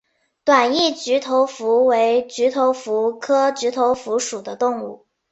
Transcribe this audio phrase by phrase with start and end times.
[0.43, 5.05] 短翼菊头蝠为菊头蝠科菊头蝠属的动物。